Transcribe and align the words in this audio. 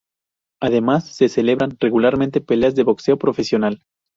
Además 0.59 1.05
se 1.15 1.29
celebran 1.29 1.77
regularmente 1.79 2.41
peleas 2.41 2.73
de 2.73 2.81
boxeo 2.81 3.19
profesional. 3.19 3.83